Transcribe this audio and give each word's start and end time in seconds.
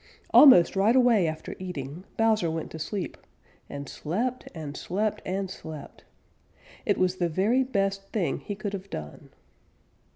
Almost 0.33 0.75
right 0.75 0.95
away 0.95 1.27
after 1.27 1.55
eating 1.59 2.05
Bowser 2.17 2.49
went 2.49 2.71
to 2.71 2.79
sleep 2.79 3.17
and 3.69 3.87
slept 3.87 4.49
and 4.55 4.75
slept 4.75 5.21
and 5.27 5.47
slept. 5.47 6.05
It 6.87 6.97
was 6.97 7.17
the 7.17 7.29
very 7.29 7.61
best 7.63 8.07
thing 8.09 8.39
he 8.39 8.55
could 8.55 8.73
have 8.73 8.89
done. 8.89 9.29